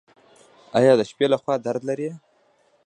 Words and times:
ایا 0.77 0.93
د 0.97 1.01
شپې 1.09 1.25
لخوا 1.33 1.55
درد 1.65 1.81
لرئ؟ 1.89 2.09